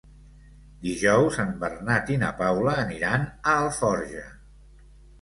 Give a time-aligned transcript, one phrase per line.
[0.87, 4.29] Dijous en Bernat i na Paula aniran a Alforja.